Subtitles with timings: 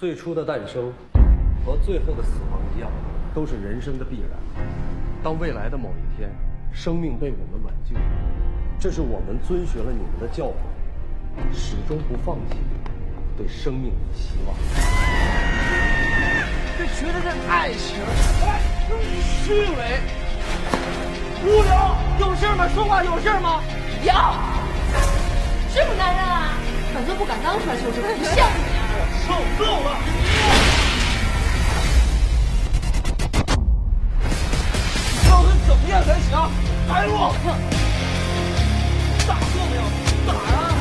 [0.00, 0.90] 最初的诞生
[1.62, 2.90] 和最后的死亡一样，
[3.34, 4.30] 都是人生的必然。
[5.22, 6.30] 当未来的某一天，
[6.72, 7.94] 生命被我们挽救，
[8.80, 10.54] 这是我们遵循了你们的教诲，
[11.52, 12.56] 始终不放弃
[13.36, 14.56] 对生命的希望。
[16.78, 17.98] 这学的是爱情，
[19.44, 20.00] 虚伪，
[21.44, 22.66] 无聊，有事吗？
[22.68, 23.62] 说话有事吗？
[24.02, 24.14] 有，
[25.68, 26.54] 是不男人啊？
[26.94, 28.79] 敢做不敢当出来就是不像你。
[29.30, 29.88] 受够了！
[35.28, 36.34] 到底怎么样才行？
[36.88, 37.12] 开路！
[39.28, 39.82] 打过没有？
[40.26, 40.74] 打啊！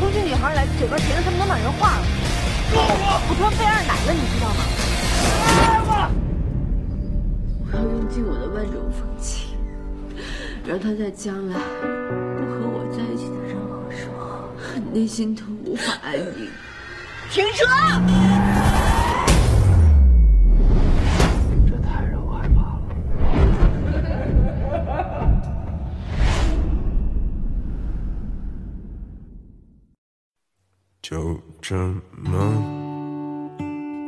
[0.00, 2.02] 空军女孩来，嘴巴甜的他们都骂人话了。
[2.72, 2.86] 够了！
[3.28, 3.34] 我！
[3.36, 4.60] 突然被二奶了，你知道吗？
[5.88, 5.92] 我！
[7.74, 8.32] 要用尽我！
[8.40, 9.58] 的万种风情，
[10.64, 11.58] 让他在将来
[12.38, 12.65] 不和
[14.96, 16.48] 内心都无法安宁。
[17.30, 17.66] 停车！
[21.66, 22.80] 这太让我害怕了。
[31.02, 31.76] 就这
[32.16, 32.32] 么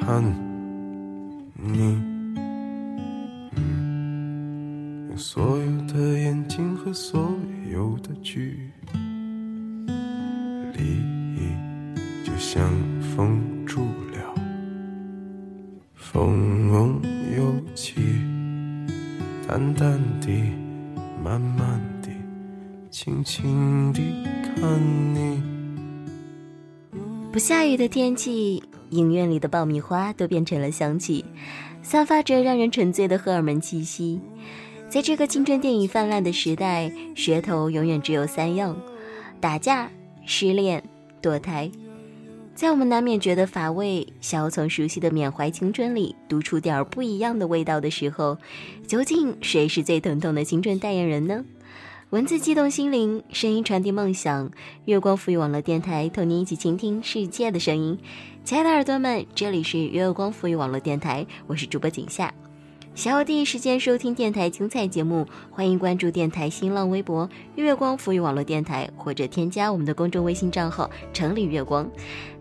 [0.00, 0.24] 看
[1.56, 2.00] 你，
[5.14, 7.36] 所有的眼睛和所
[7.70, 8.72] 有的距
[19.50, 20.28] 淡淡的，
[21.20, 22.08] 慢慢的，
[22.88, 24.00] 轻轻地
[24.44, 24.62] 看
[25.12, 25.42] 你。
[27.32, 31.24] 不下雨的天气，影院里的爆米花都变成了香气，
[31.82, 34.20] 散发着让人沉醉的荷尔蒙气息。
[34.88, 38.76] 在这个青春电影泛滥的时代，噱头永远只有三样：
[39.40, 39.90] 打架、
[40.24, 40.80] 失恋、
[41.20, 41.68] 堕胎。
[42.60, 48.36] 在我们难免觉得乏味，想要从熟悉的缅怀青春里读出点儿不一样的味道的时候，
[48.86, 51.42] 究竟谁是最疼痛的青春代言人呢？
[52.10, 54.50] 文字激动心灵，声音传递梦想。
[54.84, 57.98] 月光赋予网络电台，同您一起倾听世界的声音。
[58.44, 62.30] 亲爱的耳朵们，这里是月光赋予网络电台，我是主播景夏。
[62.92, 71.88] 想要第一时间收听电台精彩节目，欢迎关注电台新浪微博“月光赋予网络电台”，或者添加我们的公众微信账号“城里月光”。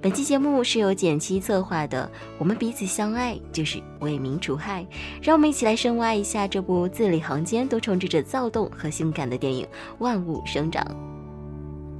[0.00, 4.84] 本期节目是由简七策划的，我们彼此相爱就是为民除害。
[5.22, 9.64] 让我们一起来深挖一下这部字里行间都充斥着躁动和性感的电影
[9.98, 10.82] 《万物生长》。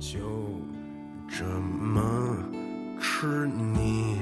[0.01, 0.19] 就
[1.29, 2.37] 这么
[2.99, 4.17] 吃你，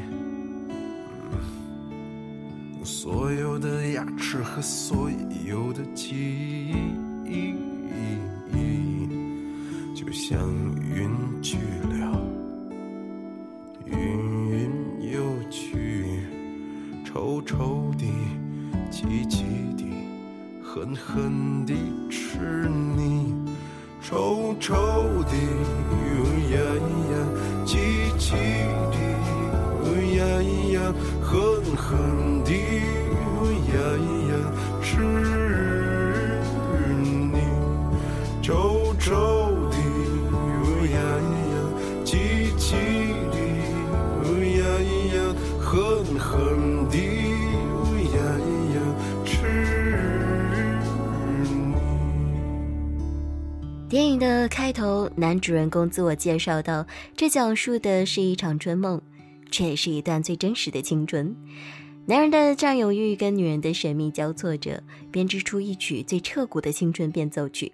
[2.87, 5.11] 所有的牙齿和所
[5.45, 6.15] 有的记
[7.25, 7.53] 忆，
[9.93, 10.39] 就像
[10.95, 11.11] 云
[11.43, 12.17] 去了，
[13.87, 13.99] 云
[14.51, 14.71] 云
[15.11, 15.21] 又
[15.51, 16.21] 去，
[17.05, 18.07] 臭臭的，
[18.89, 19.43] 急急
[19.77, 19.85] 的，
[20.63, 21.75] 狠狠的
[22.09, 23.35] 吃你。
[24.01, 24.77] 臭臭
[25.25, 25.35] 的，
[26.15, 26.23] 哟
[26.55, 26.57] 呀
[27.11, 27.15] 呀，
[27.65, 27.77] 急
[28.17, 28.37] 急
[28.93, 28.97] 的，
[29.83, 30.23] 哟呀
[30.71, 31.35] 呀，狠
[31.75, 31.91] 狠
[53.89, 56.85] 电影的开头，男主人公自我介绍道
[57.17, 59.01] ：“这讲述的是一场春梦，
[59.49, 61.33] 这也是一段最真实的青春。
[62.05, 64.83] 男人的占有欲跟女人的神秘交错着，
[65.13, 67.71] 编织出一曲最彻骨的青春变奏曲。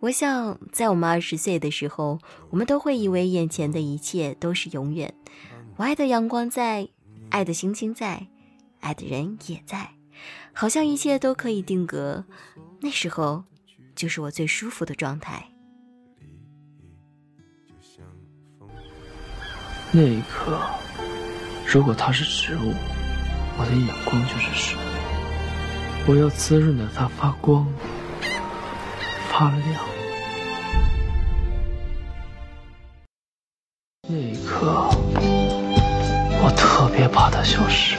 [0.00, 2.18] 我想，在我们二十岁的时候，
[2.50, 5.14] 我们都会以为眼前的一切都是永远。
[5.76, 6.86] 我爱的阳光在，
[7.30, 8.26] 爱的星星在，
[8.80, 9.92] 爱的人也在，
[10.52, 12.26] 好像一切都可以定格。
[12.80, 13.44] 那时候。”
[13.94, 15.44] 就是我最舒服的状态。
[19.92, 20.60] 那一刻，
[21.66, 22.72] 如果它是植物，
[23.58, 24.78] 我的眼光就是水，
[26.06, 27.66] 我要滋润的它发光
[29.28, 29.84] 发亮。
[34.08, 34.88] 那一刻，
[36.42, 37.96] 我特别怕它消失，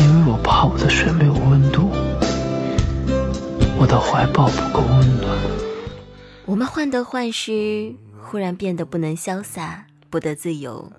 [0.00, 1.85] 因为我怕我的水没有温度。
[3.78, 5.38] 我的怀抱不够温暖。
[6.46, 10.92] 我们患得患失，忽然变得不能潇洒，不得自由。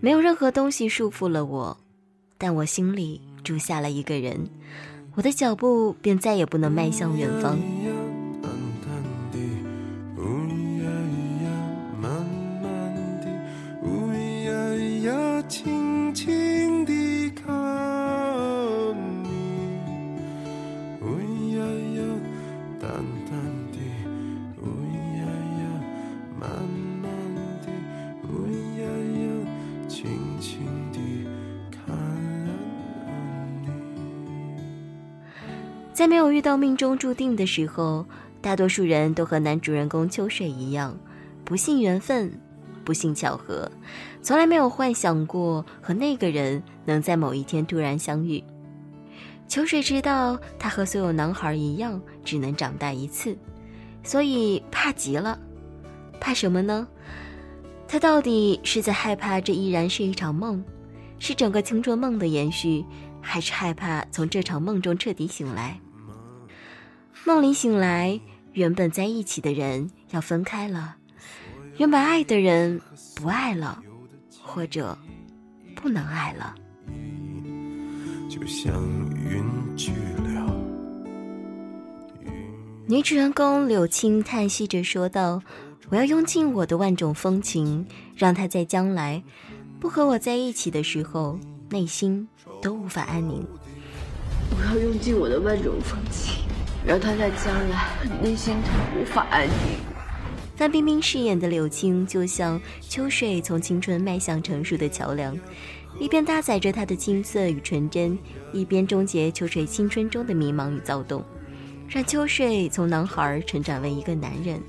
[0.00, 1.78] 没有任何东西束缚了我，
[2.36, 4.48] 但我心里住下了一个人，
[5.14, 7.58] 我的脚步便再也不能迈向远方。
[35.94, 38.04] 在没有遇到命中注定的时候，
[38.42, 40.98] 大多数人都和男主人公秋水一样，
[41.44, 42.36] 不信缘分，
[42.84, 43.70] 不信巧合，
[44.20, 48.42] 从来没有幻想过和那个人能在某一天突然相遇。
[49.46, 53.38] 秋水知道，他和所有男孩一样，只能长大一次，
[54.02, 55.38] 所以怕极了。
[56.20, 56.88] 怕什么呢？
[57.86, 60.64] 他到底是在害怕这依然是一场梦，
[61.20, 62.84] 是整个青春梦的延续，
[63.20, 65.78] 还是害怕从这场梦中彻底醒来？
[67.26, 68.20] 梦里醒来，
[68.52, 70.96] 原本在一起的人要分开了，
[71.78, 72.78] 原本爱的人
[73.14, 73.82] 不爱了，
[74.42, 74.96] 或者
[75.74, 76.54] 不能爱了。
[78.28, 78.74] 就像
[79.14, 79.42] 云
[79.74, 79.92] 去
[80.22, 80.54] 了。
[82.86, 85.42] 女主人公柳青叹息着说道
[85.88, 89.22] ：“我要用尽我的万种风情，让他在将来
[89.80, 91.38] 不和我在一起的时候，
[91.70, 92.28] 内心
[92.60, 93.46] 都无法安宁。
[94.50, 96.43] 我要用尽我的万种风情，
[96.86, 99.54] 让他在将来内心都无法安宁。
[100.56, 105.36] 范冰冰饰演的柳青，就像秋水从青春迈向成熟的桥梁，
[105.98, 108.16] 一边搭载着她的青涩与纯真，
[108.52, 111.24] 一边终结秋水青春中的迷茫与躁动，
[111.88, 114.62] 让秋水从男孩成长为一个男人。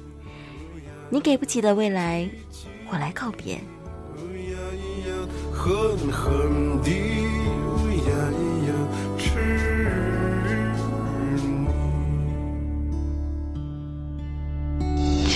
[1.09, 2.27] 你给不起的未来，
[2.89, 3.59] 我来告别。
[5.53, 5.71] 狠
[6.11, 7.14] 狠地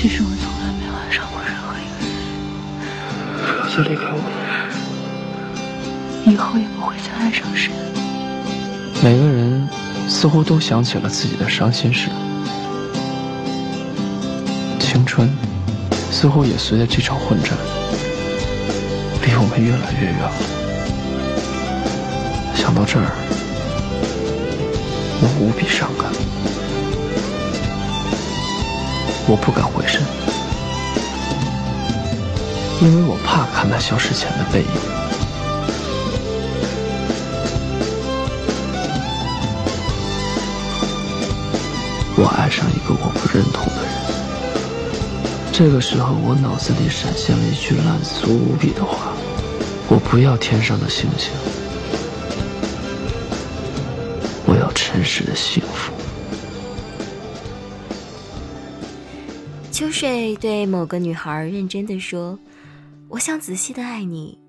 [0.01, 2.16] 其实我从来没有爱上过任何一个人。
[3.44, 4.40] 不要再离开我了，
[6.25, 7.74] 以后也不会再爱上谁。
[9.04, 9.68] 每个人
[10.07, 12.07] 似乎都想起了自己的伤心事，
[14.80, 15.30] 青春
[16.10, 17.51] 似乎也随着这场混战，
[19.22, 20.31] 离我们越来越远了。
[22.56, 23.12] 想到这儿，
[25.22, 26.10] 我无比伤感。
[29.31, 30.01] 我不敢回身，
[32.81, 34.67] 因为我怕看他消失前的背影。
[42.17, 43.93] 我爱上一个我不认同的人。
[45.53, 49.13] 这个时候，我脑子里闪现了一句烂俗无比的话：
[49.89, 51.29] 我不要天上的星星，
[54.47, 55.99] 我要尘世的幸福。
[60.00, 62.40] 水对某个女孩认真的说
[63.10, 64.40] ：“我想仔细的爱你，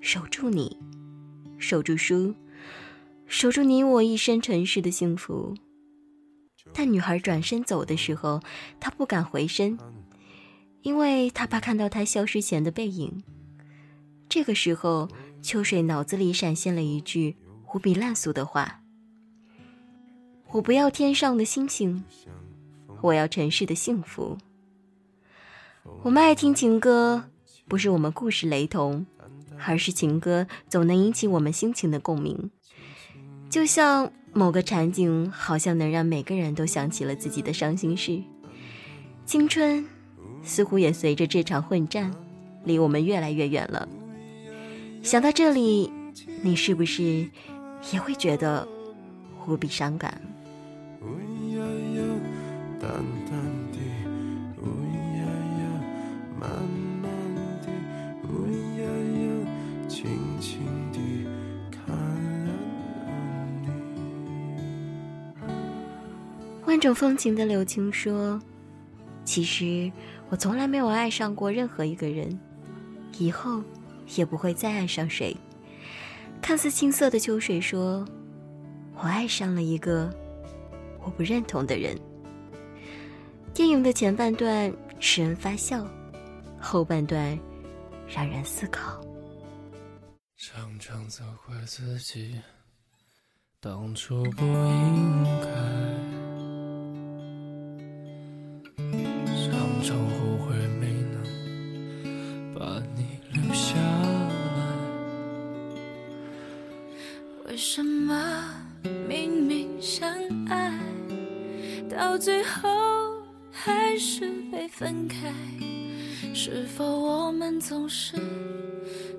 [0.00, 0.74] 守住你，
[1.58, 2.34] 守住书，
[3.26, 5.54] 守住你我一生尘世的幸福。”
[6.72, 8.40] 但女孩转身走的时候，
[8.80, 9.78] 她不敢回身，
[10.80, 13.22] 因为她怕看到他消失前的背影。
[14.30, 15.06] 这个时候，
[15.42, 17.36] 秋水脑子里闪现了一句
[17.74, 18.80] 无比烂俗的话
[20.52, 22.02] ：“我不要天上的星星，
[23.02, 24.38] 我要尘世的幸福。”
[26.02, 27.24] 我们爱听情歌，
[27.66, 29.06] 不是我们故事雷同，
[29.66, 32.50] 而是情歌总能引起我们心情的共鸣。
[33.50, 38.22] 就像某个场景，好像能让每个人都想起了自己的伤心事。
[39.24, 39.84] 青春，
[40.42, 42.12] 似乎也随着这场混战，
[42.64, 43.88] 离我们越来越远了。
[45.02, 45.92] 想到这里，
[46.42, 47.28] 你是不是
[47.92, 48.66] 也会觉得
[49.46, 50.20] 无比伤感？
[56.38, 56.50] 慢
[57.02, 57.10] 慢
[57.62, 57.68] 的，
[58.28, 58.46] 呜
[58.78, 60.06] 呀呀，轻
[60.40, 60.60] 轻
[60.92, 61.26] 地
[61.70, 61.80] 看
[63.62, 63.68] 你。
[66.66, 68.40] 万种风情的柳青说
[69.24, 69.90] ：“其实
[70.28, 72.38] 我从来没有爱上过任何一个人，
[73.18, 73.62] 以后
[74.14, 75.36] 也不会再爱上谁。”
[76.42, 78.04] 看似青涩的秋水说
[78.94, 80.14] ：“我爱上了一个
[81.02, 81.98] 我不认同的人。”
[83.54, 85.86] 电影的前半段使人发笑，
[86.60, 87.38] 后半段
[88.08, 89.00] 让人思考。
[90.36, 92.40] 常常责怪自己，
[93.60, 95.46] 当初不应该，
[99.46, 104.56] 常常后悔没能把你留下来。
[107.46, 108.54] 为什么
[109.08, 110.06] 明明相
[110.48, 110.78] 爱，
[111.88, 112.68] 到最后
[113.50, 115.32] 还是被分开？
[116.48, 118.16] 是否我们总是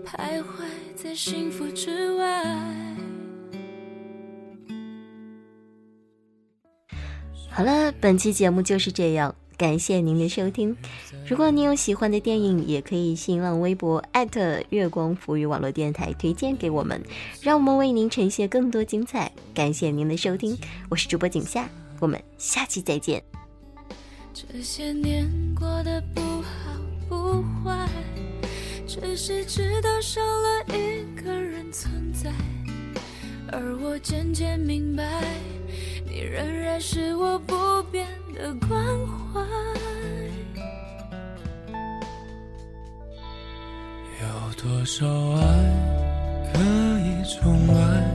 [0.05, 0.63] 徘徊
[0.95, 2.41] 在幸福之外。
[7.49, 10.73] 好了，本期节目就是这样，感谢您的收听。
[11.27, 17.03] 如果你有喜欢的电影，也可以新浪微博艾特月光浮语网络电台推荐给我们，
[17.41, 19.29] 让我们为您呈现更多精彩。
[19.53, 20.57] 感谢您的收听，
[20.87, 21.67] 我是主播景夏，
[21.99, 23.21] 我们下期再见。
[24.33, 25.27] 这些年
[25.59, 26.01] 过得
[29.17, 32.29] 只是知道少了一个人存在，
[33.51, 35.03] 而我渐渐明白。
[36.05, 38.05] 你仍然是我不变
[38.35, 38.79] 的关
[39.33, 39.41] 怀。
[44.21, 45.41] 有多少爱
[46.53, 46.59] 可
[46.99, 48.13] 以重来？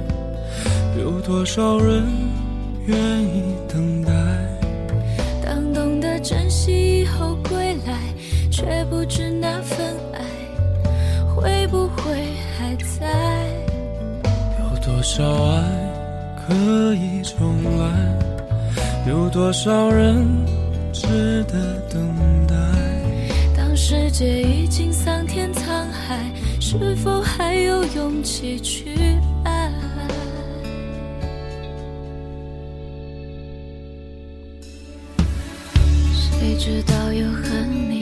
[0.97, 2.07] 有多少人
[2.87, 4.13] 愿意等待？
[5.45, 7.99] 当懂得珍惜以后归来，
[8.53, 10.22] 却不知那份爱
[11.43, 12.15] 会不会
[12.57, 13.07] 还在？
[14.61, 15.63] 有多少爱？
[16.47, 16.55] 可
[16.95, 17.85] 以重来，
[19.09, 20.25] 有多少人
[20.93, 22.55] 值得等待？
[23.57, 26.31] 当世界已经桑田沧海，
[26.61, 29.71] 是否还有勇气去爱？
[36.09, 37.49] 谁知道又和
[37.89, 38.02] 你